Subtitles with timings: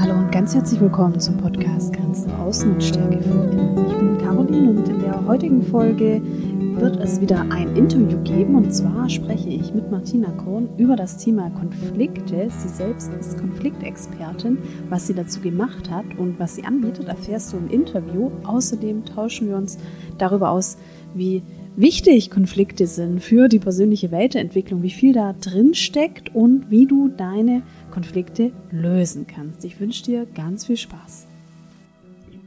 [0.00, 3.86] Hallo und ganz herzlich willkommen zum Podcast Grenzen Außen und Stärke von Innen.
[3.86, 6.22] Ich bin Caroline und in der heutigen Folge
[6.80, 11.18] wird es wieder ein Interview geben und zwar spreche ich mit Martina Korn über das
[11.18, 12.48] Thema Konflikte.
[12.48, 14.56] Sie selbst ist Konfliktexpertin.
[14.88, 18.30] Was sie dazu gemacht hat und was sie anbietet, erfährst du im Interview.
[18.44, 19.76] Außerdem tauschen wir uns
[20.16, 20.78] darüber aus,
[21.12, 21.42] wie
[21.78, 27.08] wichtig Konflikte sind für die persönliche Weiterentwicklung, wie viel da drin steckt und wie du
[27.08, 29.64] deine Konflikte lösen kannst.
[29.64, 31.27] Ich wünsche dir ganz viel Spaß.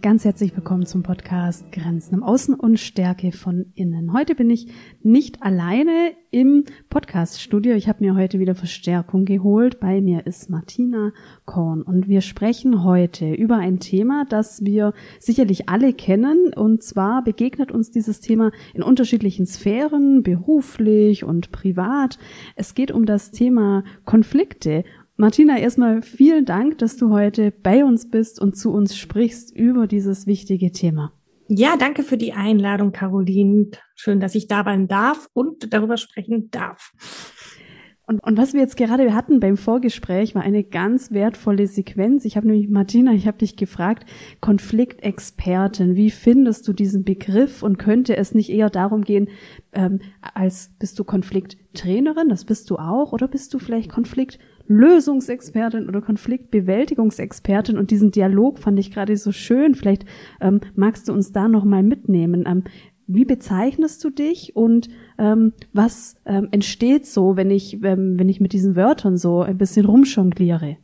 [0.02, 4.14] Ganz herzlich willkommen zum Podcast Grenzen im Außen und Stärke von Innen.
[4.14, 4.66] Heute bin ich
[5.04, 7.76] nicht alleine im Podcaststudio.
[7.76, 9.80] Ich habe mir heute wieder Verstärkung geholt.
[9.80, 11.12] Bei mir ist Martina
[11.46, 16.52] Korn und wir sprechen heute über ein Thema, das wir sicherlich alle kennen.
[16.56, 22.18] Und zwar begegnet uns dieses Thema in unterschiedlichen Sphären, beruflich und privat.
[22.56, 24.84] Es geht um das Thema Konflikte
[25.22, 29.86] Martina, erstmal vielen Dank, dass du heute bei uns bist und zu uns sprichst über
[29.86, 31.14] dieses wichtige Thema.
[31.48, 33.70] Ja, danke für die Einladung, Caroline.
[33.94, 36.92] Schön, dass ich da sein darf und darüber sprechen darf.
[38.08, 42.26] Und, und was wir jetzt gerade hatten beim Vorgespräch, war eine ganz wertvolle Sequenz.
[42.26, 47.78] Ich habe nämlich, Martina, ich habe dich gefragt, Konfliktexpertin, wie findest du diesen Begriff und
[47.78, 49.30] könnte es nicht eher darum gehen,
[49.72, 50.00] ähm,
[50.34, 54.40] als bist du Konflikttrainerin, das bist du auch, oder bist du vielleicht Konflikt
[54.72, 59.76] Lösungsexpertin oder Konfliktbewältigungsexpertin und diesen Dialog fand ich gerade so schön.
[59.76, 60.06] Vielleicht
[60.40, 62.46] ähm, magst du uns da noch mal mitnehmen.
[62.48, 62.64] Ähm,
[63.08, 68.40] wie bezeichnest du dich und ähm, was ähm, entsteht so, wenn ich ähm, wenn ich
[68.40, 70.78] mit diesen Wörtern so ein bisschen rumjongliere?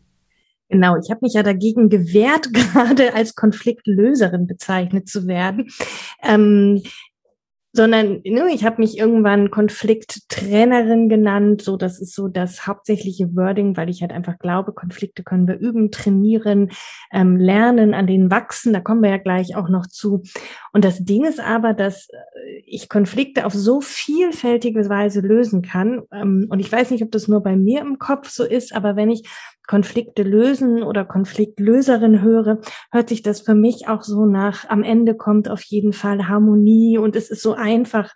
[0.69, 5.67] Genau, ich habe mich ja dagegen gewehrt, gerade als Konfliktlöserin bezeichnet zu werden.
[6.21, 6.81] Ähm,
[7.77, 11.61] sondern ne, ich habe mich irgendwann Konflikttrainerin genannt.
[11.61, 15.59] So, das ist so das hauptsächliche Wording, weil ich halt einfach glaube, Konflikte können wir
[15.59, 16.71] üben, trainieren,
[17.11, 18.73] ähm, lernen, an denen wachsen.
[18.73, 20.23] Da kommen wir ja gleich auch noch zu.
[20.77, 26.03] Und das Ding ist aber, dass äh, ich Konflikte auf so vielfältige Weise lösen kann.
[26.11, 28.95] Ähm, und ich weiß nicht, ob das nur bei mir im Kopf so ist, aber
[28.95, 29.27] wenn ich
[29.67, 32.61] Konflikte lösen oder Konfliktlöserin höre,
[32.91, 36.97] hört sich das für mich auch so nach, am Ende kommt auf jeden Fall Harmonie
[36.97, 38.13] und es ist so einfach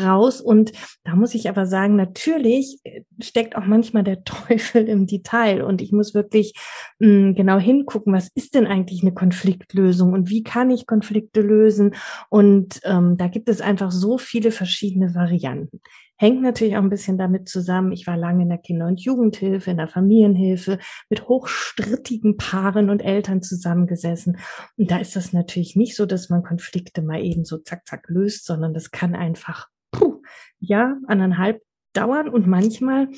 [0.00, 0.40] raus.
[0.40, 0.72] Und
[1.04, 2.80] da muss ich aber sagen, natürlich
[3.20, 6.54] steckt auch manchmal der Teufel im Detail und ich muss wirklich
[6.98, 11.42] mh, hm, genau hingucken, was ist denn eigentlich eine Konfliktlösung und wie kann ich Konflikte
[11.42, 11.94] lösen?
[12.28, 15.80] Und ähm, da gibt es einfach so viele verschiedene Varianten.
[16.16, 17.90] Hängt natürlich auch ein bisschen damit zusammen.
[17.92, 20.78] Ich war lange in der Kinder- und Jugendhilfe, in der Familienhilfe
[21.10, 24.38] mit hochstrittigen Paaren und Eltern zusammengesessen.
[24.76, 28.04] Und da ist das natürlich nicht so, dass man Konflikte mal eben so zack, zack
[28.08, 30.22] löst, sondern das kann einfach, puh,
[30.60, 31.62] ja, anderthalb
[31.94, 33.08] dauern und manchmal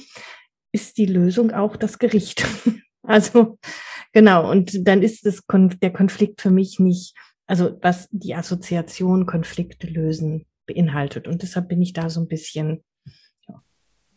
[0.72, 2.46] ist die Lösung auch das Gericht.
[3.02, 3.58] also,
[4.12, 4.50] genau.
[4.50, 7.14] Und dann ist das, der Konflikt für mich nicht,
[7.46, 11.28] also was die Assoziation Konflikte lösen beinhaltet.
[11.28, 12.84] Und deshalb bin ich da so ein bisschen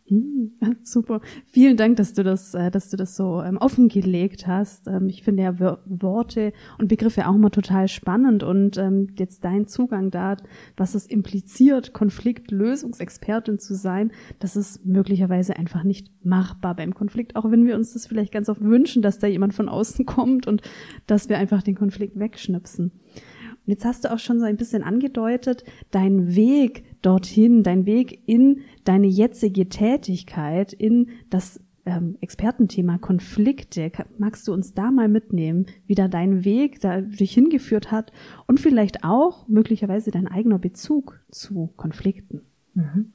[0.83, 1.21] super.
[1.45, 4.87] Vielen Dank, dass du das, äh, dass du das so ähm, offengelegt hast.
[4.87, 9.67] Ähm, ich finde ja Worte und Begriffe auch immer total spannend und ähm, jetzt dein
[9.67, 10.37] Zugang da,
[10.77, 17.51] was es impliziert, Konfliktlösungsexpertin zu sein, das ist möglicherweise einfach nicht machbar beim Konflikt, auch
[17.51, 20.61] wenn wir uns das vielleicht ganz oft wünschen, dass da jemand von außen kommt und
[21.07, 22.91] dass wir einfach den Konflikt wegschnipsen.
[23.69, 28.23] Und jetzt hast du auch schon so ein bisschen angedeutet, dein Weg dorthin, dein Weg
[28.25, 33.91] in deine jetzige Tätigkeit, in das ähm, Expertenthema Konflikte.
[34.17, 38.11] Magst du uns da mal mitnehmen, wie da dein Weg da dich hingeführt hat
[38.47, 42.41] und vielleicht auch möglicherweise dein eigener Bezug zu Konflikten?
[42.73, 43.13] Mhm.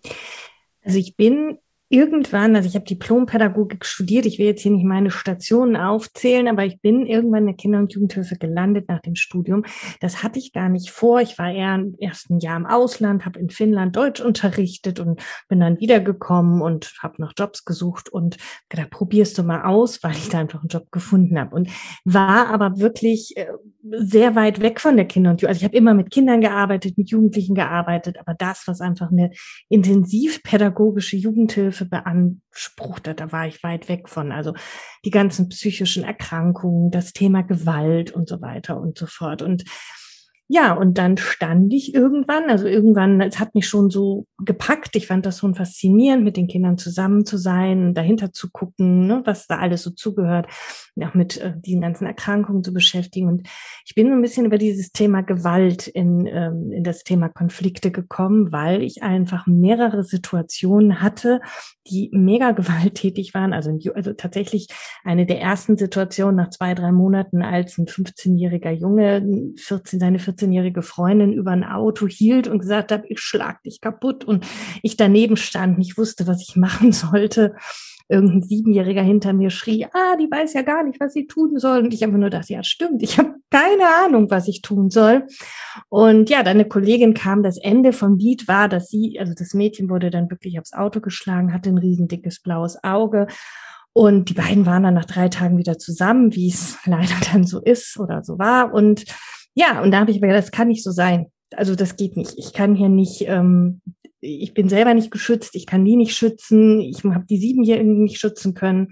[0.84, 1.59] Also ich bin
[1.94, 6.65] irgendwann, also ich habe Diplompädagogik studiert, ich will jetzt hier nicht meine Stationen aufzählen, aber
[6.65, 9.65] ich bin irgendwann in der Kinder- und Jugendhilfe gelandet nach dem Studium.
[10.00, 11.21] Das hatte ich gar nicht vor.
[11.21, 15.61] Ich war eher im ersten Jahr im Ausland, habe in Finnland Deutsch unterrichtet und bin
[15.61, 18.38] dann wiedergekommen und habe noch Jobs gesucht und
[18.69, 21.70] gedacht, probierst du mal aus, weil ich da einfach einen Job gefunden habe und
[22.05, 23.46] war aber wirklich äh,
[23.82, 25.49] sehr weit weg von der Kinder- und Jugendhilfe.
[25.49, 29.31] Also ich habe immer mit Kindern gearbeitet, mit Jugendlichen gearbeitet, aber das, was einfach eine
[29.69, 33.14] intensivpädagogische Jugendhilfe Hilfe beanspruchte.
[33.14, 34.32] Da war ich weit weg von.
[34.32, 34.54] Also
[35.04, 39.42] die ganzen psychischen Erkrankungen, das Thema Gewalt und so weiter und so fort.
[39.42, 39.64] Und
[40.46, 44.94] ja, und dann stand ich irgendwann, also irgendwann, es hat mich schon so gepackt.
[44.94, 49.23] Ich fand das schon faszinierend, mit den Kindern zusammen zu sein, dahinter zu gucken, ne,
[49.25, 50.46] was da alles so zugehört,
[51.02, 53.29] auch mit äh, diesen ganzen Erkrankungen zu beschäftigen.
[53.29, 53.49] Und
[53.87, 57.91] ich bin so ein bisschen über dieses Thema Gewalt in, ähm, in das Thema Konflikte
[57.91, 61.41] gekommen, weil ich einfach mehrere Situationen hatte,
[61.87, 63.55] die mega gewalttätig waren.
[63.55, 64.69] Also, also tatsächlich
[65.05, 70.33] eine der ersten Situationen nach zwei, drei Monaten, als ein 15-jähriger Junge 14, seine 14
[70.34, 74.46] 14-jährige Freundin über ein Auto hielt und gesagt hat, ich schlag dich kaputt und
[74.82, 77.54] ich daneben stand, nicht wusste, was ich machen sollte.
[78.08, 81.84] Irgendein Siebenjähriger hinter mir schrie, ah, die weiß ja gar nicht, was sie tun soll.
[81.84, 85.26] Und ich einfach nur dachte, ja, stimmt, ich habe keine Ahnung, was ich tun soll.
[85.88, 89.88] Und ja, deine Kollegin kam, das Ende vom Lied war, dass sie, also das Mädchen
[89.88, 93.26] wurde dann wirklich aufs Auto geschlagen, hatte ein riesendickes blaues Auge.
[93.94, 97.62] Und die beiden waren dann nach drei Tagen wieder zusammen, wie es leider dann so
[97.62, 98.75] ist oder so war.
[98.75, 99.04] Und
[99.55, 101.27] ja, und da habe ich mir gedacht, das kann nicht so sein.
[101.55, 102.35] Also das geht nicht.
[102.37, 103.81] Ich kann hier nicht, ähm,
[104.21, 108.19] ich bin selber nicht geschützt, ich kann die nicht schützen, ich habe die Siebenjährigen nicht
[108.19, 108.89] schützen können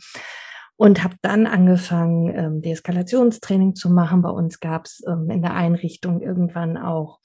[0.76, 4.22] und habe dann angefangen, ähm, Deeskalationstraining zu machen.
[4.22, 7.20] Bei uns gab es ähm, in der Einrichtung irgendwann auch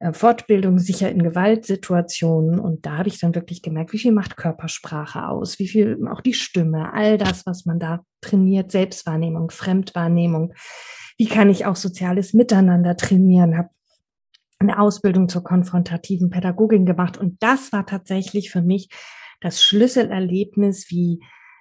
[0.00, 4.36] äh, Fortbildung sicher in Gewaltsituationen und da habe ich dann wirklich gemerkt, wie viel macht
[4.36, 10.52] Körpersprache aus, wie viel auch die Stimme, all das, was man da trainiert, Selbstwahrnehmung, Fremdwahrnehmung
[11.16, 13.70] wie kann ich auch soziales Miteinander trainieren, habe
[14.58, 18.88] eine Ausbildung zur konfrontativen Pädagogin gemacht und das war tatsächlich für mich
[19.40, 21.20] das Schlüsselerlebnis, wie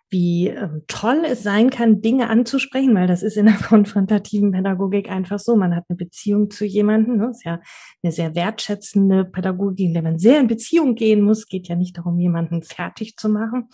[0.10, 5.10] wie ähm, toll es sein kann, Dinge anzusprechen, weil das ist in der konfrontativen Pädagogik
[5.10, 5.56] einfach so.
[5.56, 7.32] Man hat eine Beziehung zu jemandem, ne?
[7.32, 7.60] ist ja
[8.04, 11.48] eine sehr wertschätzende Pädagogik, in der man sehr in Beziehung gehen muss.
[11.48, 13.70] Geht ja nicht darum, jemanden fertig zu machen.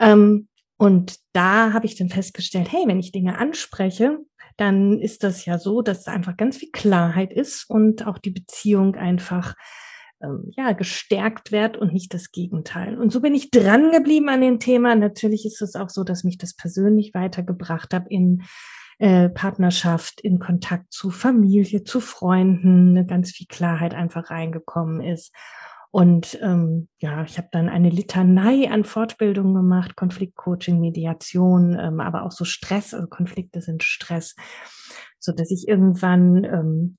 [0.00, 0.48] Ähm,
[0.78, 4.18] und da habe ich dann festgestellt, hey, wenn ich Dinge anspreche,
[4.58, 8.96] dann ist das ja so, dass einfach ganz viel Klarheit ist und auch die Beziehung
[8.96, 9.54] einfach
[10.20, 12.98] ähm, ja gestärkt wird und nicht das Gegenteil.
[12.98, 14.94] Und so bin ich dran geblieben an dem Thema.
[14.96, 18.42] Natürlich ist es auch so, dass mich das persönlich weitergebracht hat in
[18.98, 25.32] äh, Partnerschaft, in Kontakt zu Familie, zu Freunden, eine ganz viel Klarheit einfach reingekommen ist.
[25.90, 32.24] Und ähm, ja, ich habe dann eine Litanei an Fortbildungen gemacht, Konfliktcoaching, Mediation, ähm, aber
[32.24, 34.36] auch so Stress, also Konflikte sind Stress,
[35.18, 36.98] so dass ich irgendwann ähm,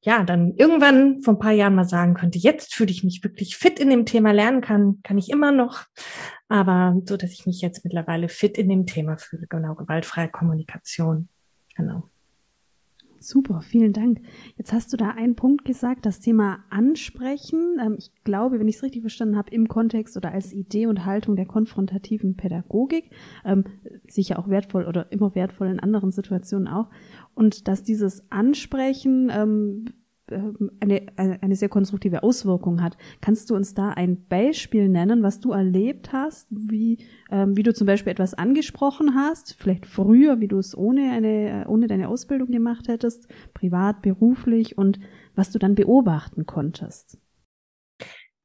[0.00, 3.56] ja, dann irgendwann vor ein paar Jahren mal sagen könnte, jetzt fühle ich mich wirklich
[3.56, 5.84] fit in dem Thema lernen kann, kann ich immer noch,
[6.48, 11.28] aber so, dass ich mich jetzt mittlerweile fit in dem Thema fühle, genau, gewaltfreie Kommunikation,
[11.74, 12.08] genau.
[13.20, 14.20] Super, vielen Dank.
[14.56, 17.78] Jetzt hast du da einen Punkt gesagt, das Thema Ansprechen.
[17.84, 21.04] Ähm, ich glaube, wenn ich es richtig verstanden habe, im Kontext oder als Idee und
[21.04, 23.10] Haltung der konfrontativen Pädagogik,
[23.44, 23.64] ähm,
[24.08, 26.90] sicher auch wertvoll oder immer wertvoll in anderen Situationen auch.
[27.34, 29.86] Und dass dieses Ansprechen ähm,
[30.80, 32.96] eine, eine sehr konstruktive Auswirkung hat.
[33.20, 36.98] Kannst du uns da ein Beispiel nennen, was du erlebt hast, wie,
[37.30, 41.66] ähm, wie du zum Beispiel etwas angesprochen hast, vielleicht früher, wie du es ohne eine,
[41.68, 44.98] ohne deine Ausbildung gemacht hättest, privat, beruflich und
[45.34, 47.18] was du dann beobachten konntest?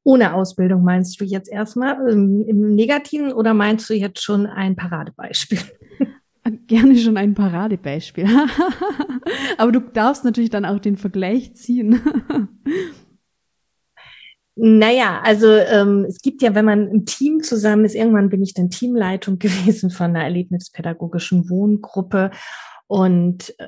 [0.02, 4.76] Ohne Ausbildung meinst du jetzt erstmal ähm, im Negativen oder meinst du jetzt schon ein
[4.76, 5.60] Paradebeispiel?
[6.66, 8.26] Gerne schon ein Paradebeispiel.
[9.58, 12.00] Aber du darfst natürlich dann auch den Vergleich ziehen.
[14.56, 18.54] Naja, also ähm, es gibt ja, wenn man im Team zusammen ist, irgendwann bin ich
[18.54, 22.30] dann Teamleitung gewesen von einer erlebnispädagogischen Wohngruppe
[22.86, 23.66] und äh,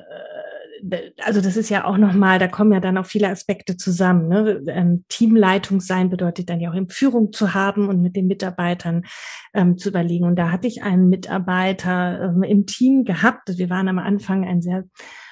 [1.23, 4.27] also das ist ja auch nochmal, da kommen ja dann auch viele Aspekte zusammen.
[4.27, 4.63] Ne?
[4.67, 9.05] Ähm, Teamleitung sein bedeutet dann ja auch in Führung zu haben und mit den Mitarbeitern
[9.53, 10.25] ähm, zu überlegen.
[10.25, 13.57] Und da hatte ich einen Mitarbeiter ähm, im Team gehabt.
[13.57, 14.85] Wir waren am Anfang ein sehr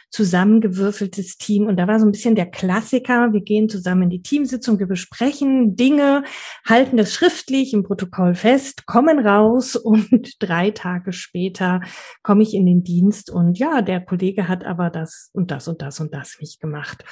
[0.10, 1.68] zusammengewürfeltes Team.
[1.68, 3.34] Und da war so ein bisschen der Klassiker.
[3.34, 6.24] Wir gehen zusammen in die Teamsitzung, wir besprechen Dinge,
[6.68, 11.82] halten das schriftlich im Protokoll fest, kommen raus und drei Tage später
[12.24, 15.82] komme ich in den Dienst und ja, der Kollege hat aber das und das und
[15.82, 17.04] das und das nicht gemacht.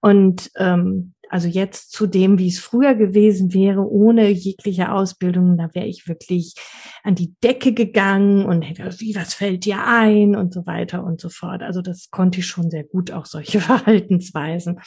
[0.00, 5.68] Und ähm, also jetzt zu dem, wie es früher gewesen wäre, ohne jegliche Ausbildung, da
[5.74, 6.54] wäre ich wirklich
[7.02, 11.20] an die Decke gegangen und hätte, wie, was fällt dir ein und so weiter und
[11.20, 11.62] so fort.
[11.62, 14.80] Also das konnte ich schon sehr gut, auch solche Verhaltensweisen.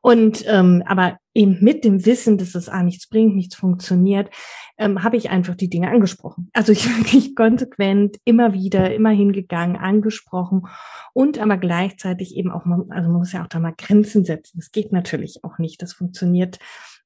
[0.00, 4.30] Und ähm, aber eben mit dem Wissen, dass es A nichts bringt, nichts funktioniert,
[4.78, 6.50] ähm, habe ich einfach die Dinge angesprochen.
[6.52, 10.66] Also ich wirklich konsequent immer wieder, immer hingegangen, angesprochen
[11.12, 14.58] und aber gleichzeitig eben auch, also man muss ja auch da mal Grenzen setzen.
[14.58, 15.82] Das geht natürlich auch nicht.
[15.82, 16.58] Das funktioniert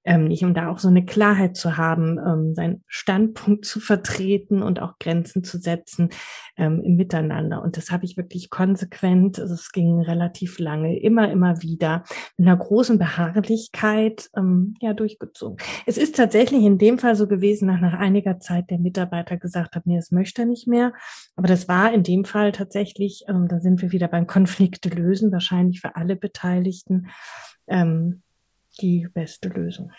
[0.06, 4.62] ähm, nicht, um da auch so eine Klarheit zu haben, ähm, seinen Standpunkt zu vertreten
[4.62, 6.10] und auch Grenzen zu setzen
[6.56, 7.60] ähm, im Miteinander.
[7.60, 12.04] Und das habe ich wirklich konsequent, also es ging relativ lange, immer, immer wieder
[12.36, 15.58] mit einer großen Beharrlichkeit ähm, ja durchgezogen.
[15.86, 19.75] Es ist tatsächlich in dem Fall so gewesen, nach, nach einiger Zeit der Mitarbeiter gesagt
[19.75, 20.92] hat, nee, das möchte er nicht mehr.
[21.34, 25.32] Aber das war in dem Fall tatsächlich, ähm, da sind wir wieder beim Konflikte lösen,
[25.32, 27.08] wahrscheinlich für alle Beteiligten.
[27.66, 28.22] Ähm,
[28.80, 29.90] die beste Lösung.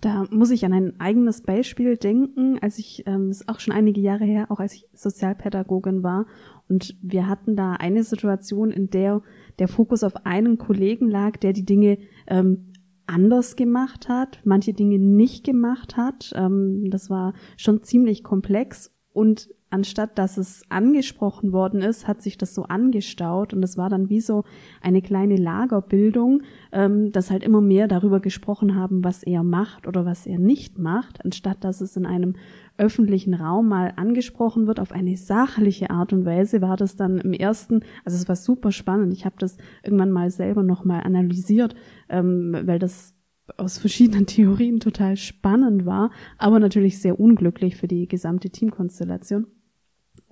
[0.00, 4.00] Da muss ich an ein eigenes Beispiel denken, als ich, ähm, ist auch schon einige
[4.00, 6.26] Jahre her, auch als ich Sozialpädagogin war.
[6.68, 9.22] Und wir hatten da eine Situation, in der
[9.58, 12.72] der Fokus auf einen Kollegen lag, der die Dinge ähm,
[13.06, 16.32] anders gemacht hat, manche Dinge nicht gemacht hat.
[16.34, 18.92] Ähm, das war schon ziemlich komplex.
[19.12, 23.90] Und anstatt dass es angesprochen worden ist, hat sich das so angestaut und es war
[23.90, 24.44] dann wie so
[24.80, 30.06] eine kleine Lagerbildung, ähm, dass halt immer mehr darüber gesprochen haben, was er macht oder
[30.06, 32.34] was er nicht macht, anstatt dass es in einem
[32.78, 37.32] öffentlichen Raum mal angesprochen wird auf eine sachliche Art und Weise, war das dann im
[37.32, 39.12] ersten, also es war super spannend.
[39.12, 41.74] Ich habe das irgendwann mal selber nochmal analysiert,
[42.08, 43.14] ähm, weil das
[43.56, 49.46] aus verschiedenen Theorien total spannend war, aber natürlich sehr unglücklich für die gesamte Teamkonstellation.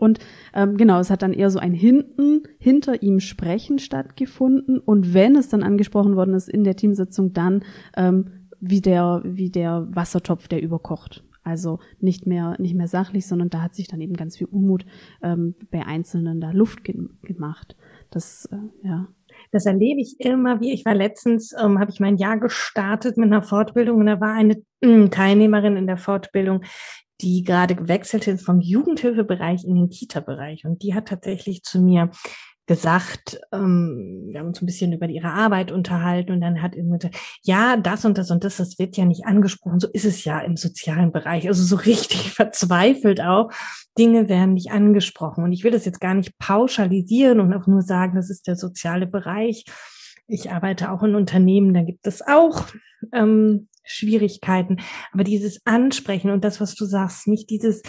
[0.03, 0.19] Und
[0.53, 4.81] ähm, genau, es hat dann eher so ein Hinten, hinter ihm Sprechen stattgefunden.
[4.81, 7.63] Und wenn es dann angesprochen worden ist in der Teamsitzung, dann
[7.97, 11.23] ähm, wie der, wie der Wassertopf, der überkocht.
[11.45, 14.85] Also nicht mehr, nicht mehr sachlich, sondern da hat sich dann eben ganz viel Unmut
[15.23, 17.77] ähm, bei Einzelnen da Luft ge gemacht.
[18.11, 19.07] Das, äh, ja.
[19.53, 20.73] Das erlebe ich immer wie.
[20.73, 24.33] Ich war letztens, ähm, habe ich mein Jahr gestartet mit einer Fortbildung und da war
[24.33, 26.63] eine äh, Teilnehmerin in der Fortbildung,
[27.23, 30.65] die gerade gewechselt ist vom Jugendhilfebereich in den Kita-Bereich.
[30.65, 32.11] Und die hat tatsächlich zu mir
[32.67, 36.99] gesagt, ähm, wir haben uns ein bisschen über ihre Arbeit unterhalten und dann hat irgendwie
[36.99, 39.81] gesagt, ja, das und das und das, das wird ja nicht angesprochen.
[39.81, 41.49] So ist es ja im sozialen Bereich.
[41.49, 43.51] Also so richtig verzweifelt auch.
[43.99, 45.45] Dinge werden nicht angesprochen.
[45.45, 48.57] Und ich will das jetzt gar nicht pauschalisieren und auch nur sagen, das ist der
[48.57, 49.65] soziale Bereich.
[50.27, 52.67] Ich arbeite auch in Unternehmen, da gibt es auch
[53.13, 54.79] ähm, Schwierigkeiten.
[55.13, 57.83] Aber dieses Ansprechen und das, was du sagst, nicht dieses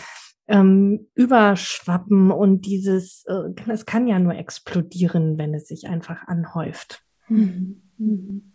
[0.48, 7.04] ähm, Überschwappen und dieses, äh, es kann ja nur explodieren, wenn es sich einfach anhäuft.
[7.30, 7.82] Mhm.
[7.98, 8.53] Mhm.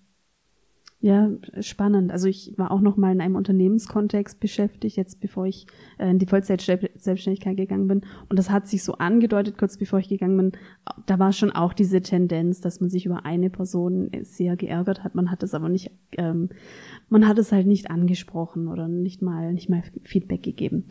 [1.00, 2.10] Ja, spannend.
[2.10, 6.18] Also ich war auch noch mal in einem Unternehmenskontext beschäftigt, jetzt bevor ich äh, in
[6.18, 8.00] die Vollzeit-Selbstständigkeit gegangen bin.
[8.28, 10.52] Und das hat sich so angedeutet, kurz bevor ich gegangen bin.
[11.06, 15.14] Da war schon auch diese Tendenz, dass man sich über eine Person sehr geärgert hat.
[15.14, 16.48] Man hat es aber nicht, ähm,
[17.08, 20.86] man hat es halt nicht angesprochen oder nicht mal, nicht mal Feedback gegeben.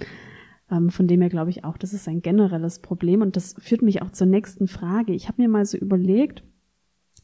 [0.72, 3.22] Ähm, von dem her glaube ich auch, das ist ein generelles Problem.
[3.22, 5.12] Und das führt mich auch zur nächsten Frage.
[5.12, 6.44] Ich habe mir mal so überlegt,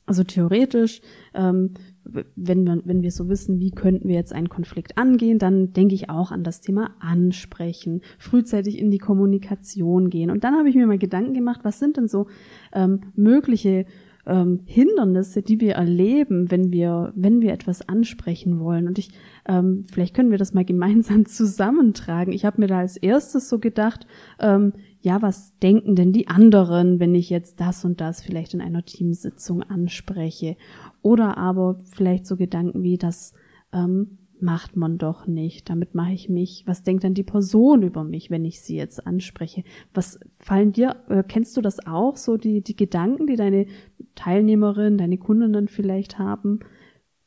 [0.05, 1.01] also theoretisch,
[1.33, 1.75] ähm,
[2.05, 5.95] wenn wir, wenn wir so wissen, wie könnten wir jetzt einen Konflikt angehen, dann denke
[5.95, 10.29] ich auch an das Thema Ansprechen, frühzeitig in die Kommunikation gehen.
[10.29, 12.27] Und dann habe ich mir mal Gedanken gemacht, was sind denn so
[12.74, 13.86] ähm, mögliche
[14.25, 18.88] ähm, Hindernisse, die wir erleben, wenn wir, wenn wir etwas ansprechen wollen.
[18.88, 19.10] Und ich,
[19.48, 22.33] ähm, vielleicht können wir das mal gemeinsam zusammentragen.
[22.33, 24.07] Ich habe mir da als erstes so gedacht,
[24.39, 28.62] ähm, ja, was denken denn die anderen, wenn ich jetzt das und das vielleicht in
[28.62, 30.55] einer Teamsitzung anspreche?
[31.03, 33.33] Oder aber vielleicht so Gedanken wie, das
[33.72, 35.69] ähm, macht man doch nicht.
[35.69, 36.63] Damit mache ich mich.
[36.65, 39.63] Was denkt dann die Person über mich, wenn ich sie jetzt anspreche?
[39.93, 43.67] Was fallen dir, äh, kennst du das auch, so die, die Gedanken, die deine
[44.15, 46.60] Teilnehmerin, deine Kundinnen vielleicht haben,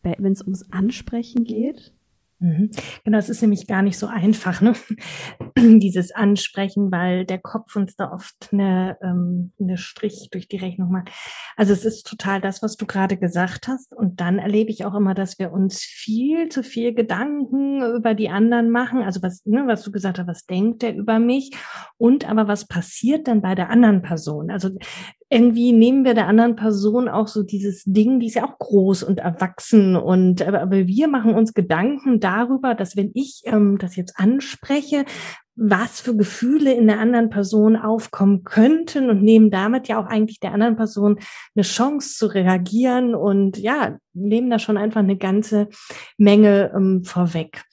[0.02, 1.92] wenn es ums Ansprechen geht?
[2.38, 2.70] Mhm.
[3.04, 4.74] Genau, es ist nämlich gar nicht so einfach, ne?
[5.58, 10.90] dieses Ansprechen, weil der Kopf uns da oft eine, ähm, eine Strich durch die Rechnung
[10.90, 11.10] macht.
[11.56, 13.94] Also es ist total das, was du gerade gesagt hast.
[13.94, 18.28] Und dann erlebe ich auch immer, dass wir uns viel zu viel Gedanken über die
[18.28, 19.02] anderen machen.
[19.02, 21.52] Also was, ne, was du gesagt hast, was denkt der über mich?
[21.96, 24.50] Und aber was passiert dann bei der anderen Person?
[24.50, 24.70] Also
[25.28, 29.02] irgendwie nehmen wir der anderen Person auch so dieses Ding, die ist ja auch groß
[29.02, 33.96] und erwachsen und aber, aber wir machen uns Gedanken darüber, dass wenn ich ähm, das
[33.96, 35.04] jetzt anspreche,
[35.56, 40.38] was für Gefühle in der anderen Person aufkommen könnten und nehmen damit ja auch eigentlich
[40.38, 41.18] der anderen Person
[41.54, 45.68] eine Chance zu reagieren und ja, nehmen da schon einfach eine ganze
[46.18, 47.64] Menge ähm, vorweg.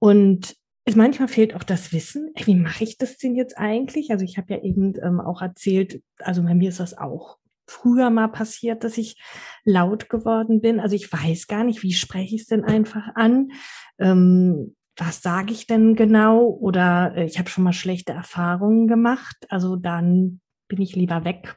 [0.00, 4.10] Und es manchmal fehlt auch das Wissen, wie mache ich das denn jetzt eigentlich?
[4.10, 8.10] Also ich habe ja eben ähm, auch erzählt, also bei mir ist das auch früher
[8.10, 9.20] mal passiert, dass ich
[9.64, 10.80] laut geworden bin.
[10.80, 13.52] Also ich weiß gar nicht, wie spreche ich es denn einfach an?
[13.98, 16.46] Ähm, was sage ich denn genau?
[16.46, 19.36] Oder äh, ich habe schon mal schlechte Erfahrungen gemacht.
[19.48, 21.56] Also dann bin ich lieber weg.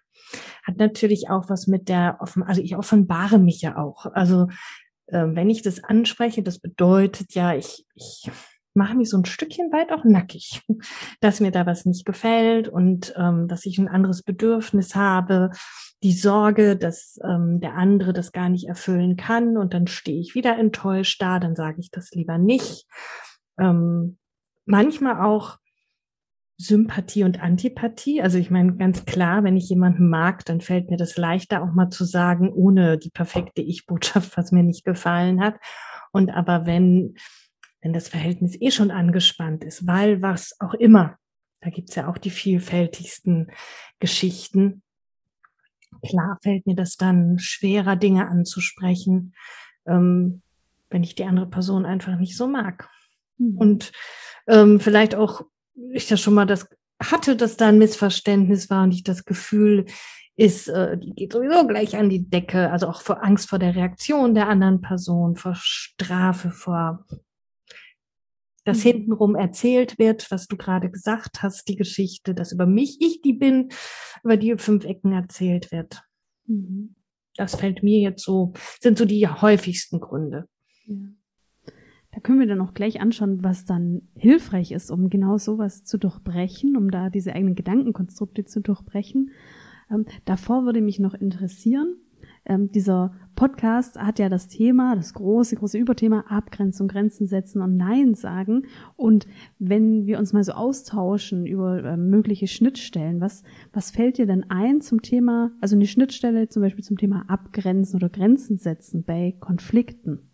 [0.64, 4.06] Hat natürlich auch was mit der offen, also ich offenbare mich ja auch.
[4.06, 4.48] Also
[5.08, 8.30] äh, wenn ich das anspreche, das bedeutet ja, ich, ich
[8.74, 10.62] mache mich so ein Stückchen weit auch nackig,
[11.22, 15.52] dass mir da was nicht gefällt und ähm, dass ich ein anderes Bedürfnis habe,
[16.04, 20.36] die Sorge, dass ähm, der andere das gar nicht erfüllen kann und dann stehe ich
[20.36, 22.86] wieder enttäuscht da, dann sage ich das lieber nicht.
[23.58, 24.18] Ähm,
[24.66, 25.58] manchmal auch
[26.58, 28.22] Sympathie und Antipathie.
[28.22, 31.74] Also ich meine ganz klar, wenn ich jemanden mag, dann fällt mir das leichter auch
[31.74, 35.56] mal zu sagen, ohne die perfekte Ich-Botschaft, was mir nicht gefallen hat.
[36.12, 37.16] Und aber wenn
[37.84, 41.18] wenn das Verhältnis eh schon angespannt ist, weil was auch immer,
[41.62, 43.52] da gibt's ja auch die vielfältigsten
[44.00, 44.82] Geschichten.
[46.02, 49.36] Klar fällt mir das dann schwerer, Dinge anzusprechen,
[49.86, 50.42] ähm,
[50.90, 52.90] wenn ich die andere Person einfach nicht so mag.
[53.38, 53.58] Mhm.
[53.58, 53.92] Und
[54.48, 55.42] ähm, vielleicht auch,
[55.92, 56.68] ich das schon mal das
[57.02, 59.86] hatte, dass da ein Missverständnis war und ich das Gefühl
[60.36, 63.76] ist, äh, die geht sowieso gleich an die Decke, also auch vor Angst vor der
[63.76, 67.06] Reaktion der anderen Person, vor Strafe, vor
[68.64, 68.90] dass mhm.
[68.90, 73.34] hintenrum erzählt wird, was du gerade gesagt hast, die Geschichte, dass über mich, ich die
[73.34, 73.70] bin,
[74.24, 76.02] über die fünf Ecken erzählt wird.
[76.46, 76.96] Mhm.
[77.36, 80.48] Das fällt mir jetzt so, sind so die häufigsten Gründe.
[80.86, 80.96] Ja.
[82.12, 85.98] Da können wir dann auch gleich anschauen, was dann hilfreich ist, um genau sowas zu
[85.98, 89.32] durchbrechen, um da diese eigenen Gedankenkonstrukte zu durchbrechen.
[89.90, 91.96] Ähm, davor würde mich noch interessieren,
[92.46, 97.78] ähm, dieser Podcast hat ja das Thema, das große, große Überthema Abgrenzung, Grenzen setzen und
[97.78, 98.64] Nein sagen.
[98.96, 99.28] Und
[99.60, 104.50] wenn wir uns mal so austauschen über äh, mögliche Schnittstellen, was, was fällt dir denn
[104.50, 109.36] ein zum Thema, also eine Schnittstelle zum Beispiel zum Thema Abgrenzen oder Grenzen setzen bei
[109.40, 110.30] Konflikten?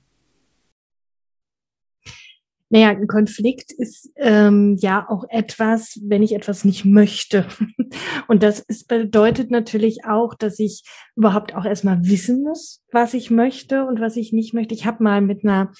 [2.72, 7.48] Naja, ein Konflikt ist ähm, ja auch etwas, wenn ich etwas nicht möchte.
[8.28, 10.84] Und das ist, bedeutet natürlich auch, dass ich
[11.16, 14.76] überhaupt auch erstmal wissen muss, was ich möchte und was ich nicht möchte.
[14.76, 15.72] Ich habe mal mit einer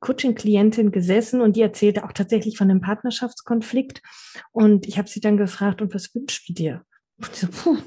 [0.00, 4.02] Coaching-Klientin gesessen und die erzählte auch tatsächlich von einem Partnerschaftskonflikt.
[4.52, 6.82] Und ich habe sie dann gefragt, und was wünschst du dir?
[7.16, 7.78] Und so, puh,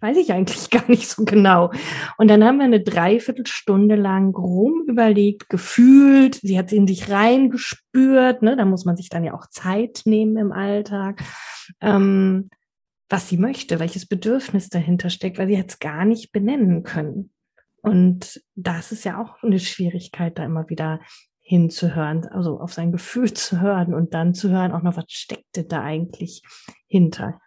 [0.00, 1.72] weiß ich eigentlich gar nicht so genau.
[2.16, 8.42] Und dann haben wir eine Dreiviertelstunde lang rum überlegt, gefühlt, sie hat in sich reingespürt,
[8.42, 11.22] ne, da muss man sich dann ja auch Zeit nehmen im Alltag,
[11.80, 12.50] ähm,
[13.08, 17.30] was sie möchte, welches Bedürfnis dahinter steckt, weil sie es gar nicht benennen können.
[17.80, 21.00] Und das ist ja auch eine Schwierigkeit, da immer wieder
[21.40, 25.64] hinzuhören, also auf sein Gefühl zu hören und dann zu hören, auch noch, was steckte
[25.64, 26.42] da eigentlich
[26.86, 27.40] hinter.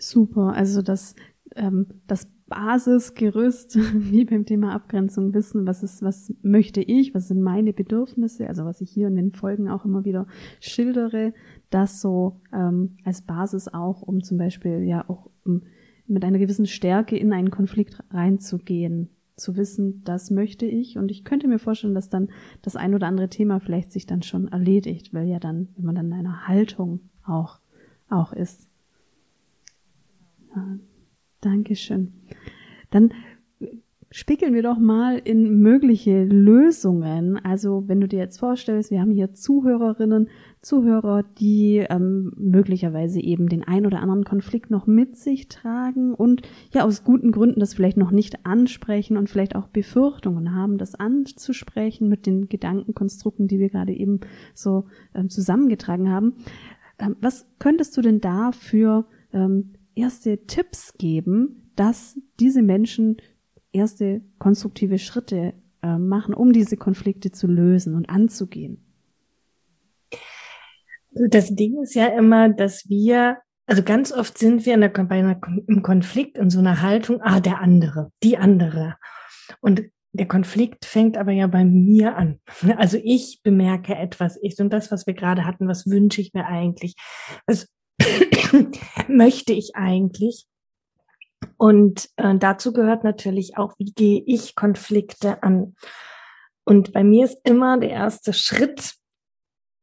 [0.00, 1.14] Super, also das,
[1.54, 7.42] ähm, das Basisgerüst, wie beim Thema Abgrenzung, wissen, was ist, was möchte ich, was sind
[7.42, 10.26] meine Bedürfnisse, also was ich hier in den Folgen auch immer wieder
[10.60, 11.32] schildere,
[11.70, 15.62] das so ähm, als Basis auch, um zum Beispiel ja auch um
[16.06, 20.98] mit einer gewissen Stärke in einen Konflikt reinzugehen, zu wissen, das möchte ich.
[20.98, 22.28] Und ich könnte mir vorstellen, dass dann
[22.62, 25.94] das ein oder andere Thema vielleicht sich dann schon erledigt, weil ja dann, wenn man
[25.94, 27.60] dann in einer Haltung auch,
[28.08, 28.69] auch ist.
[31.40, 32.12] Dankeschön.
[32.90, 33.12] Dann
[34.12, 37.38] spiegeln wir doch mal in mögliche Lösungen.
[37.44, 40.28] Also wenn du dir jetzt vorstellst, wir haben hier Zuhörerinnen,
[40.62, 46.42] Zuhörer, die ähm, möglicherweise eben den ein oder anderen Konflikt noch mit sich tragen und
[46.72, 50.96] ja aus guten Gründen das vielleicht noch nicht ansprechen und vielleicht auch Befürchtungen haben, das
[50.96, 54.20] anzusprechen mit den Gedankenkonstrukten, die wir gerade eben
[54.54, 56.34] so ähm, zusammengetragen haben.
[56.98, 63.18] Ähm, was könntest du denn da für ähm, erste Tipps geben, dass diese Menschen
[63.72, 68.84] erste konstruktive Schritte äh, machen, um diese Konflikte zu lösen und anzugehen?
[71.12, 75.18] Das Ding ist ja immer, dass wir, also ganz oft sind wir in der, bei
[75.18, 78.96] einer, im Konflikt in so einer Haltung, ah, der andere, die andere.
[79.60, 79.82] Und
[80.12, 82.40] der Konflikt fängt aber ja bei mir an.
[82.76, 86.46] Also ich bemerke etwas, ich und das, was wir gerade hatten, was wünsche ich mir
[86.46, 86.94] eigentlich?
[87.46, 87.68] Was
[89.08, 90.46] möchte ich eigentlich?
[91.56, 95.74] Und äh, dazu gehört natürlich auch, wie gehe ich Konflikte an?
[96.64, 98.94] Und bei mir ist immer der erste Schritt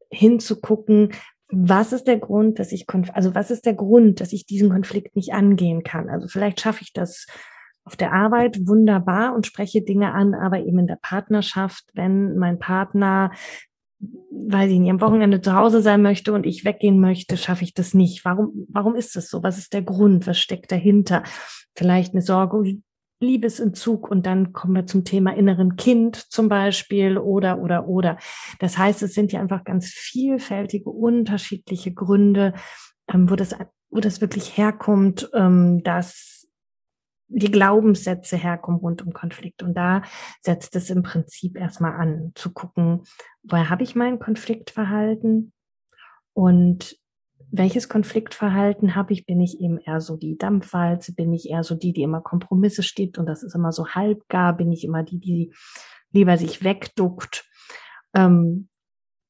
[0.09, 1.13] hinzugucken,
[1.49, 5.15] was ist der Grund, dass ich, also was ist der Grund, dass ich diesen Konflikt
[5.15, 6.09] nicht angehen kann?
[6.09, 7.25] Also vielleicht schaffe ich das
[7.83, 12.59] auf der Arbeit wunderbar und spreche Dinge an, aber eben in der Partnerschaft, wenn mein
[12.59, 13.31] Partner
[13.99, 17.73] weiß ich nicht, am Wochenende zu Hause sein möchte und ich weggehen möchte, schaffe ich
[17.73, 18.23] das nicht.
[18.23, 19.43] Warum, warum ist das so?
[19.43, 20.27] Was ist der Grund?
[20.27, 21.23] Was steckt dahinter?
[21.75, 22.77] Vielleicht eine Sorge,
[23.19, 28.17] Liebesentzug und dann kommen wir zum Thema inneren Kind zum Beispiel oder, oder, oder.
[28.59, 32.53] Das heißt, es sind ja einfach ganz vielfältige, unterschiedliche Gründe,
[33.11, 33.55] ähm, wo das,
[33.89, 36.36] wo das wirklich herkommt, ähm, dass
[37.27, 39.63] die Glaubenssätze herkommen rund um Konflikt.
[39.63, 40.01] Und da
[40.41, 43.03] setzt es im Prinzip erstmal an, zu gucken,
[43.43, 45.51] woher habe ich mein Konfliktverhalten
[46.33, 46.97] und
[47.49, 49.25] welches Konfliktverhalten habe ich?
[49.25, 51.13] Bin ich eben eher so die Dampfwalze?
[51.13, 54.55] Bin ich eher so die, die immer Kompromisse steht und das ist immer so halbgar?
[54.55, 55.53] Bin ich immer die, die
[56.11, 57.45] lieber sich wegduckt?
[58.13, 58.67] Ähm,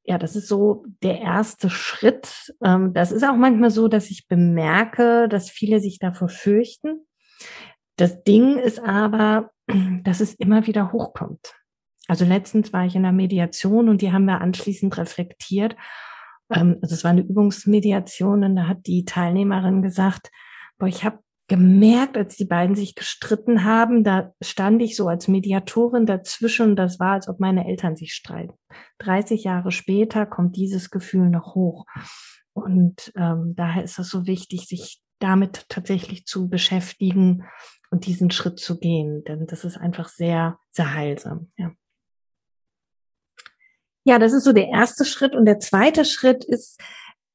[0.03, 2.53] ja, das ist so der erste Schritt.
[2.63, 7.05] Ähm, das ist auch manchmal so, dass ich bemerke, dass viele sich davor fürchten.
[7.97, 9.51] Das Ding ist aber,
[10.03, 11.55] dass es immer wieder hochkommt.
[12.07, 15.75] Also letztens war ich in einer Mediation und die haben wir anschließend reflektiert.
[16.49, 20.31] Ähm, also es war eine Übungsmediation und da hat die Teilnehmerin gesagt,
[20.77, 25.27] boah, ich habe gemerkt, als die beiden sich gestritten haben, da stand ich so als
[25.27, 28.53] Mediatorin dazwischen und das war, als ob meine Eltern sich streiten.
[28.99, 31.85] 30 Jahre später kommt dieses Gefühl noch hoch.
[32.53, 37.45] Und ähm, daher ist es so wichtig, sich damit tatsächlich zu beschäftigen
[37.91, 41.51] und diesen Schritt zu gehen, denn das ist einfach sehr, sehr heilsam.
[41.57, 41.71] Ja.
[44.03, 45.35] Ja, das ist so der erste Schritt.
[45.35, 46.81] Und der zweite Schritt ist,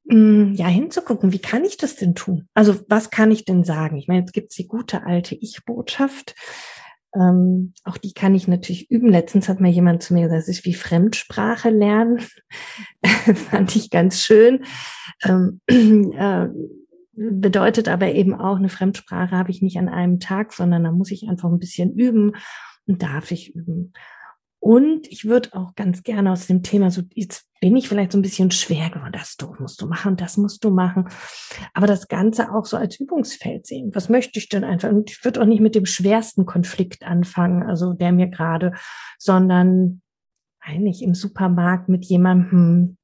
[0.05, 2.49] Mm, ja, hinzugucken, wie kann ich das denn tun?
[2.55, 3.97] Also was kann ich denn sagen?
[3.97, 6.35] Ich meine, jetzt gibt's die gute alte Ich-Botschaft.
[7.15, 9.09] Ähm, auch die kann ich natürlich üben.
[9.09, 12.21] Letztens hat mir jemand zu mir gesagt, es ist wie Fremdsprache lernen.
[13.51, 14.65] Fand ich ganz schön.
[15.23, 16.49] Ähm, äh,
[17.13, 21.11] bedeutet aber eben auch, eine Fremdsprache habe ich nicht an einem Tag, sondern da muss
[21.11, 22.33] ich einfach ein bisschen üben
[22.87, 23.93] und darf ich üben.
[24.65, 28.19] Und ich würde auch ganz gerne aus dem Thema, so jetzt bin ich vielleicht so
[28.19, 31.09] ein bisschen schwer geworden, das musst du machen, das musst du machen.
[31.75, 33.91] Aber das Ganze auch so als Übungsfeld sehen.
[33.93, 34.91] Was möchte ich denn einfach?
[34.91, 38.73] Und ich würde auch nicht mit dem schwersten Konflikt anfangen, also der mir gerade,
[39.19, 40.01] sondern
[40.61, 42.99] eigentlich im Supermarkt mit jemandem,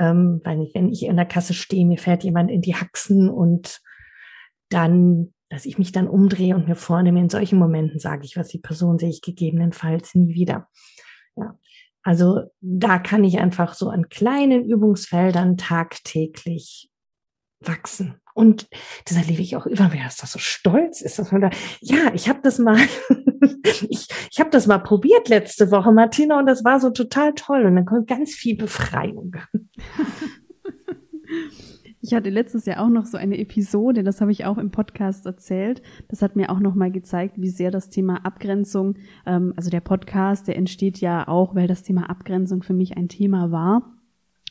[0.00, 3.30] ähm, weil nicht, wenn ich in der Kasse stehe, mir fährt jemand in die Haxen
[3.30, 3.80] und
[4.70, 8.48] dann dass ich mich dann umdrehe und mir vornehme, in solchen Momenten sage ich, was
[8.48, 10.68] die Person sehe ich gegebenenfalls nie wieder.
[11.36, 11.58] Ja.
[12.02, 16.88] Also da kann ich einfach so an kleinen Übungsfeldern tagtäglich
[17.58, 18.20] wachsen.
[18.32, 18.68] Und
[19.06, 22.14] das erlebe ich auch immer wieder, dass das so stolz ist, dass man da, ja,
[22.14, 22.78] ich habe das mal,
[23.88, 27.64] ich, ich habe das mal probiert letzte Woche, Martina, und das war so total toll.
[27.64, 29.36] Und dann kommt ganz viel Befreiung.
[32.02, 35.26] Ich hatte letztes Jahr auch noch so eine Episode, das habe ich auch im Podcast
[35.26, 35.82] erzählt.
[36.08, 40.48] Das hat mir auch nochmal gezeigt, wie sehr das Thema Abgrenzung, ähm, also der Podcast,
[40.48, 43.99] der entsteht ja auch, weil das Thema Abgrenzung für mich ein Thema war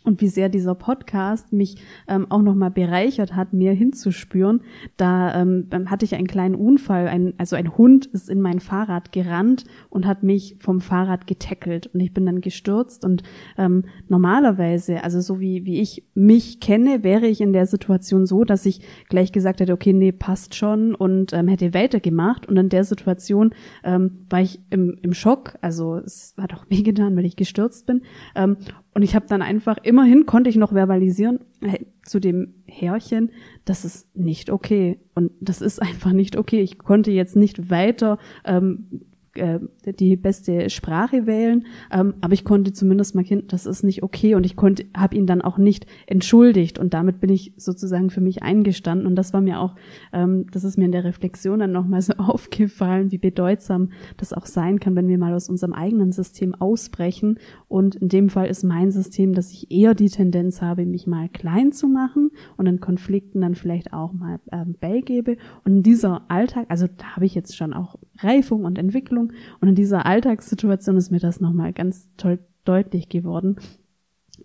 [0.03, 1.75] und wie sehr dieser Podcast mich
[2.07, 4.61] ähm, auch nochmal bereichert hat, mir hinzuspüren.
[4.97, 9.11] Da ähm, hatte ich einen kleinen Unfall, ein, also ein Hund ist in mein Fahrrad
[9.11, 11.87] gerannt und hat mich vom Fahrrad getackelt.
[11.93, 13.23] Und ich bin dann gestürzt und
[13.57, 18.43] ähm, normalerweise, also so wie, wie ich mich kenne, wäre ich in der Situation so,
[18.43, 22.47] dass ich gleich gesagt hätte, okay, nee, passt schon und ähm, hätte weitergemacht.
[22.47, 27.15] Und in der Situation ähm, war ich im, im Schock, also es hat auch wehgetan,
[27.17, 28.01] weil ich gestürzt bin.
[28.35, 28.57] Ähm,
[28.93, 33.31] und ich habe dann einfach, immerhin konnte ich noch verbalisieren äh, zu dem Herrchen,
[33.65, 34.99] das ist nicht okay.
[35.15, 36.61] Und das ist einfach nicht okay.
[36.61, 39.01] Ich konnte jetzt nicht weiter ähm,
[39.35, 44.35] äh, die beste Sprache wählen, ähm, aber ich konnte zumindest markieren, das ist nicht okay.
[44.35, 46.79] Und ich konnte, habe ihn dann auch nicht entschuldigt.
[46.79, 49.07] Und damit bin ich sozusagen für mich eingestanden.
[49.07, 49.75] Und das war mir auch,
[50.13, 54.45] ähm, das ist mir in der Reflexion dann nochmal so aufgefallen, wie bedeutsam das auch
[54.45, 57.39] sein kann, wenn wir mal aus unserem eigenen System ausbrechen.
[57.67, 61.29] Und in dem Fall ist mein System, dass ich eher die Tendenz habe, mich mal
[61.29, 66.29] klein zu machen und in Konflikten dann vielleicht auch mal ähm, beigebe und in dieser
[66.29, 69.18] Alltag, also da habe ich jetzt schon auch Reifung und Entwicklung.
[69.59, 73.57] Und in dieser Alltagssituation ist mir das nochmal ganz toll deutlich geworden.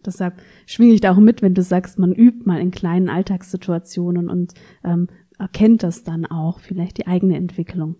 [0.05, 4.29] Deshalb schwinge ich da auch mit, wenn du sagst, man übt mal in kleinen Alltagssituationen
[4.29, 5.09] und ähm,
[5.39, 7.97] erkennt das dann auch, vielleicht die eigene Entwicklung.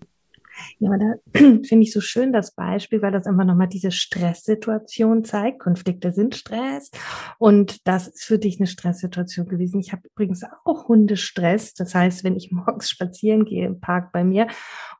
[0.79, 5.59] Ja, da finde ich so schön das Beispiel, weil das einfach nochmal diese Stresssituation zeigt.
[5.59, 6.91] Konflikte sind Stress
[7.37, 9.79] und das ist für dich eine Stresssituation gewesen.
[9.79, 11.73] Ich habe übrigens auch Hundestress.
[11.73, 14.47] Das heißt, wenn ich morgens spazieren gehe im Park bei mir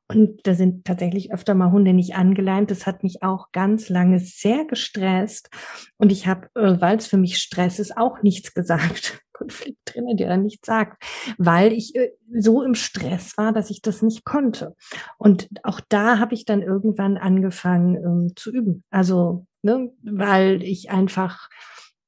[0.07, 2.69] und da sind tatsächlich öfter mal Hunde nicht angeleint.
[2.69, 5.49] Das hat mich auch ganz lange sehr gestresst.
[5.97, 9.21] Und ich habe, äh, weil es für mich Stress ist, auch nichts gesagt.
[9.33, 11.03] Konflikt drinnen, der dann nichts sagt,
[11.37, 14.75] weil ich äh, so im Stress war, dass ich das nicht konnte.
[15.17, 18.83] Und auch da habe ich dann irgendwann angefangen ähm, zu üben.
[18.91, 21.49] Also, ne, weil ich einfach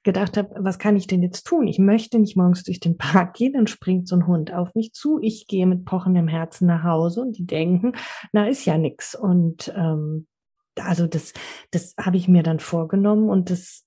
[0.08, 1.68] gedacht habe, was kann ich denn jetzt tun?
[1.68, 4.94] Ich möchte nicht morgens durch den Park gehen, dann springt so ein Hund auf mich
[4.94, 5.20] zu.
[5.22, 7.92] Ich gehe mit pochendem Herzen nach Hause und die denken,
[8.32, 9.16] na, ist ja nix.
[9.16, 10.26] Und ähm,
[10.80, 11.34] also das,
[11.72, 13.84] das habe ich mir dann vorgenommen und das,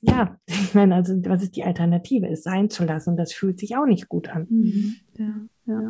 [0.00, 2.26] ja, ich meine, also was ist die Alternative?
[2.26, 3.10] Es sein zu lassen.
[3.10, 4.48] Und das fühlt sich auch nicht gut an.
[4.50, 4.96] Mhm.
[5.16, 5.34] Ja,
[5.66, 5.80] ja.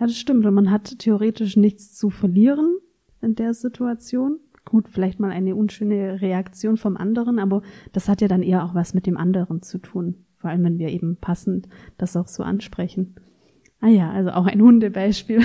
[0.00, 0.44] Ja, das stimmt.
[0.46, 2.76] Und man hat theoretisch nichts zu verlieren
[3.20, 4.40] in der Situation.
[4.64, 8.74] Gut, vielleicht mal eine unschöne Reaktion vom anderen, aber das hat ja dann eher auch
[8.74, 10.24] was mit dem anderen zu tun.
[10.36, 13.14] Vor allem, wenn wir eben passend das auch so ansprechen.
[13.80, 15.42] Ah ja, also auch ein Hundebeispiel.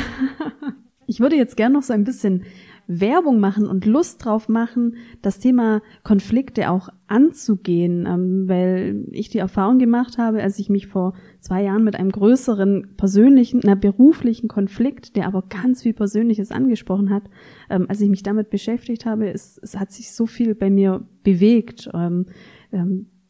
[1.07, 2.43] ich würde jetzt gern noch so ein bisschen
[2.87, 9.37] Werbung machen und Lust drauf machen, das Thema Konflikte auch anzugehen, ähm, weil ich die
[9.37, 14.47] Erfahrung gemacht habe, als ich mich vor zwei Jahren mit einem größeren persönlichen, na, beruflichen
[14.47, 17.23] Konflikt, der aber ganz viel Persönliches angesprochen hat,
[17.69, 21.05] ähm, als ich mich damit beschäftigt habe, es, es hat sich so viel bei mir
[21.23, 21.89] bewegt.
[21.93, 22.25] Ähm,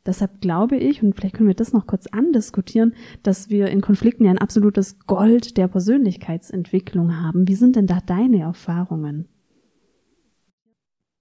[0.07, 4.23] Deshalb glaube ich, und vielleicht können wir das noch kurz andiskutieren, dass wir in Konflikten
[4.23, 7.47] ja ein absolutes Gold der Persönlichkeitsentwicklung haben.
[7.49, 9.27] Wie sind denn da deine Erfahrungen?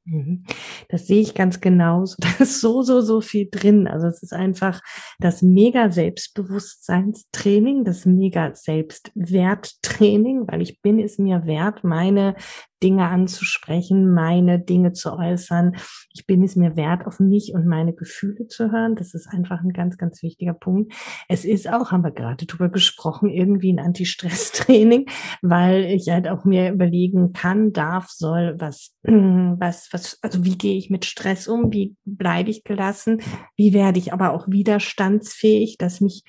[0.07, 0.45] Mhm.
[0.88, 2.16] Das sehe ich ganz genauso.
[2.27, 3.88] Da ist so, so, so viel drin.
[3.88, 4.81] Also es ist einfach
[5.19, 12.37] das mega Selbstbewusstseinstraining, das mega Selbstwerttraining, weil ich bin es mir wert, meine
[12.83, 15.77] Dinge anzusprechen, meine Dinge zu äußern.
[16.12, 18.97] Ich bin es mir wert, auf mich und meine Gefühle zu hören.
[18.97, 20.93] Das ist einfach ein ganz, ganz wichtiger Punkt.
[21.29, 25.07] Es ist auch, haben wir gerade drüber gesprochen, irgendwie ein Anti-Stress-Training,
[25.43, 30.77] weil ich halt auch mir überlegen kann, darf, soll, was, was, was, also wie gehe
[30.77, 31.73] ich mit Stress um?
[31.73, 33.23] Wie bleibe ich gelassen?
[33.57, 36.25] Wie werde ich aber auch widerstandsfähig, dass mich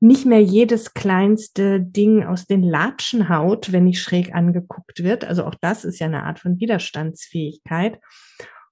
[0.00, 5.24] nicht mehr jedes kleinste Ding aus den Latschen haut, wenn ich schräg angeguckt wird.
[5.24, 8.00] Also auch das ist ja eine Art von Widerstandsfähigkeit.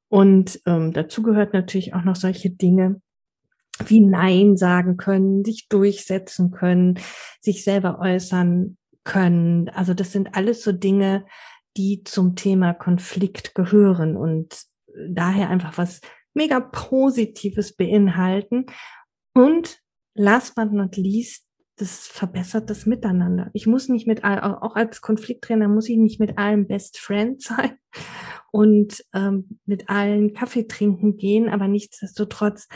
[0.09, 3.01] Und ähm, dazu gehört natürlich auch noch solche Dinge
[3.87, 7.01] wie Nein sagen können, sich durchsetzen können,
[7.41, 9.69] sich selber äußern können.
[9.69, 11.27] Also das sind alles so Dinge,
[11.77, 14.65] die zum Thema Konflikt gehören und
[15.09, 16.01] daher einfach was
[16.35, 18.67] mega Positives beinhalten
[19.35, 19.81] und
[20.15, 21.47] last but not least,
[21.77, 23.51] das verbessert das Miteinander.
[23.53, 27.41] Ich muss nicht mit all, auch als Konflikttrainer muss ich nicht mit allen Best Friend
[27.43, 27.79] sein
[28.53, 32.69] und ähm, mit allen Kaffee trinken gehen, aber nichtsdestotrotz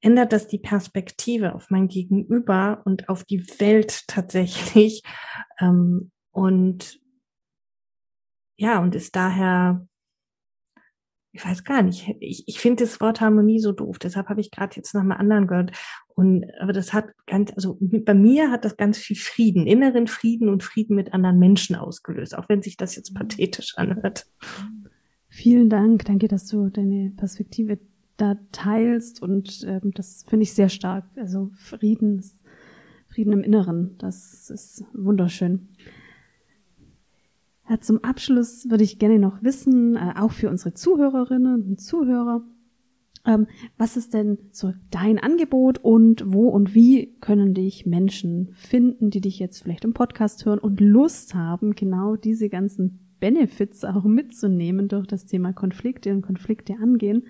[0.00, 5.02] ändert das die Perspektive auf mein Gegenüber und auf die Welt tatsächlich.
[5.58, 7.00] Ähm, und
[8.58, 9.86] ja, und ist daher
[11.36, 14.50] ich weiß gar nicht, ich, ich finde das Wort Harmonie so doof, deshalb habe ich
[14.50, 15.72] gerade jetzt nach einem anderen gehört.
[16.16, 20.48] Und aber das hat ganz, also bei mir hat das ganz viel Frieden, inneren Frieden
[20.48, 24.26] und Frieden mit anderen Menschen ausgelöst, auch wenn sich das jetzt pathetisch anhört.
[25.28, 27.78] Vielen Dank, danke, dass du deine Perspektive
[28.16, 31.04] da teilst und ähm, das finde ich sehr stark.
[31.16, 32.24] Also Frieden,
[33.08, 35.68] Frieden im Inneren, das ist wunderschön.
[37.68, 42.42] Ja, zum Abschluss würde ich gerne noch wissen, äh, auch für unsere Zuhörerinnen und Zuhörer,
[43.26, 49.10] ähm, was ist denn so dein Angebot und wo und wie können dich Menschen finden,
[49.10, 54.04] die dich jetzt vielleicht im Podcast hören und Lust haben, genau diese ganzen Benefits auch
[54.04, 57.24] mitzunehmen durch das Thema Konflikte und Konflikte angehen.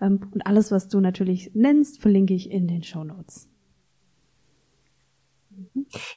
[0.00, 3.48] Ähm, und alles, was du natürlich nennst, verlinke ich in den Show Notes.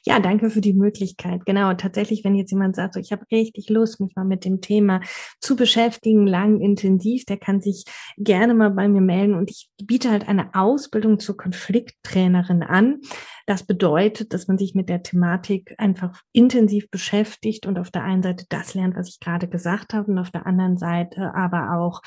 [0.04, 1.44] Ja, danke für die Möglichkeit.
[1.46, 4.60] Genau, tatsächlich, wenn jetzt jemand sagt, so, ich habe richtig Lust, mich mal mit dem
[4.60, 5.00] Thema
[5.40, 7.84] zu beschäftigen, lang, intensiv, der kann sich
[8.16, 13.00] gerne mal bei mir melden und ich biete halt eine Ausbildung zur Konflikttrainerin an.
[13.46, 18.22] Das bedeutet, dass man sich mit der Thematik einfach intensiv beschäftigt und auf der einen
[18.22, 22.02] Seite das lernt, was ich gerade gesagt habe und auf der anderen Seite aber auch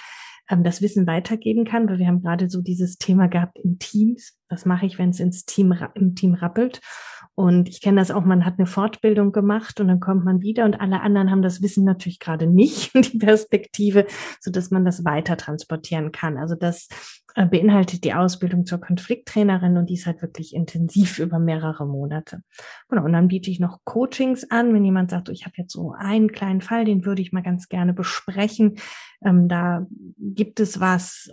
[0.50, 4.38] ähm, das Wissen weitergeben kann, weil wir haben gerade so dieses Thema gehabt in Teams.
[4.50, 6.82] Was mache ich, wenn es ins Team, im Team rappelt?
[7.36, 10.66] Und ich kenne das auch, man hat eine Fortbildung gemacht und dann kommt man wieder
[10.66, 14.06] und alle anderen haben das Wissen natürlich gerade nicht, die Perspektive,
[14.40, 16.38] so dass man das weiter transportieren kann.
[16.38, 16.88] Also das
[17.36, 22.44] äh, beinhaltet die Ausbildung zur Konflikttrainerin und die ist halt wirklich intensiv über mehrere Monate.
[22.88, 25.94] Genau, und dann biete ich noch Coachings an, wenn jemand sagt, ich habe jetzt so
[25.98, 28.76] einen kleinen Fall, den würde ich mal ganz gerne besprechen.
[29.24, 29.86] Ähm, da
[30.18, 31.32] gibt es was,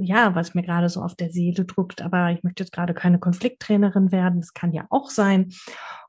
[0.00, 3.18] ja, was mir gerade so auf der Seele druckt, aber ich möchte jetzt gerade keine
[3.18, 4.40] Konflikttrainerin werden.
[4.40, 5.52] Das kann ja auch sein.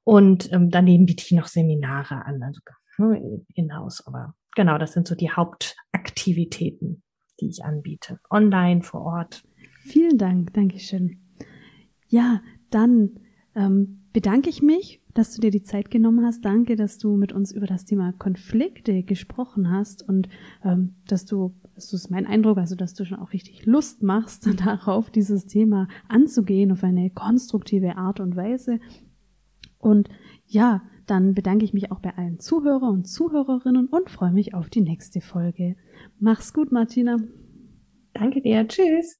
[0.04, 2.62] Und ähm, daneben biete ich noch Seminare an, also
[2.98, 4.06] ne, in-house.
[4.08, 7.04] Aber genau, das sind so die Hauptaktivitäten
[7.40, 8.20] die ich anbiete.
[8.30, 9.44] Online, vor Ort.
[9.82, 11.20] Vielen Dank, Dankeschön.
[12.08, 13.20] Ja, dann
[13.56, 16.44] ähm, bedanke ich mich, dass du dir die Zeit genommen hast.
[16.46, 20.30] Danke, dass du mit uns über das Thema Konflikte gesprochen hast und
[20.64, 24.48] ähm, dass du, das ist mein Eindruck, also dass du schon auch richtig Lust machst,
[24.66, 28.80] darauf dieses Thema anzugehen auf eine konstruktive Art und Weise.
[29.78, 30.10] Und
[30.46, 34.70] ja, dann bedanke ich mich auch bei allen Zuhörer und Zuhörerinnen und freue mich auf
[34.70, 35.76] die nächste Folge.
[36.20, 37.18] Mach's gut, Martina.
[38.14, 38.68] Danke dir.
[38.68, 39.20] Tschüss.